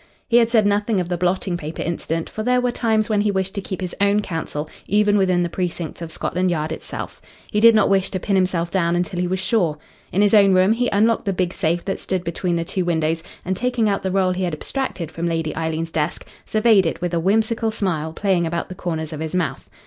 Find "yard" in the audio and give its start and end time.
6.49-6.71